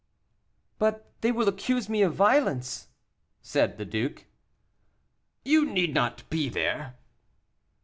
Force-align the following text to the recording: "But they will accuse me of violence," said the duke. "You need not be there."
"But 0.79 1.11
they 1.21 1.31
will 1.31 1.47
accuse 1.47 1.87
me 1.87 2.01
of 2.01 2.15
violence," 2.15 2.87
said 3.43 3.77
the 3.77 3.85
duke. 3.85 4.25
"You 5.45 5.63
need 5.63 5.93
not 5.93 6.27
be 6.31 6.49
there." 6.49 6.95